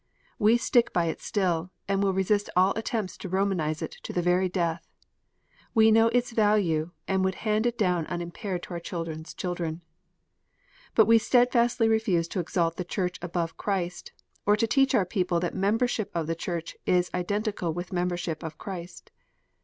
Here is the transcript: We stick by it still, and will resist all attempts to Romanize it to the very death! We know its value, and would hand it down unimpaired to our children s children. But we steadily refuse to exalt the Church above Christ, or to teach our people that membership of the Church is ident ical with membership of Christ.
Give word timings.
We 0.39 0.57
stick 0.57 0.91
by 0.93 1.05
it 1.05 1.21
still, 1.21 1.69
and 1.87 2.01
will 2.01 2.11
resist 2.11 2.49
all 2.55 2.73
attempts 2.75 3.15
to 3.19 3.29
Romanize 3.29 3.83
it 3.83 3.91
to 4.01 4.11
the 4.11 4.21
very 4.23 4.49
death! 4.49 4.87
We 5.75 5.91
know 5.91 6.07
its 6.07 6.31
value, 6.31 6.89
and 7.07 7.23
would 7.23 7.35
hand 7.45 7.67
it 7.67 7.77
down 7.77 8.07
unimpaired 8.07 8.63
to 8.63 8.73
our 8.73 8.79
children 8.79 9.19
s 9.19 9.35
children. 9.35 9.83
But 10.95 11.05
we 11.05 11.19
steadily 11.19 11.87
refuse 11.87 12.27
to 12.29 12.39
exalt 12.39 12.77
the 12.77 12.83
Church 12.83 13.19
above 13.21 13.57
Christ, 13.57 14.11
or 14.43 14.55
to 14.55 14.65
teach 14.65 14.95
our 14.95 15.05
people 15.05 15.39
that 15.39 15.53
membership 15.53 16.09
of 16.15 16.25
the 16.25 16.33
Church 16.33 16.75
is 16.87 17.11
ident 17.11 17.43
ical 17.53 17.71
with 17.71 17.93
membership 17.93 18.41
of 18.41 18.57
Christ. 18.57 19.11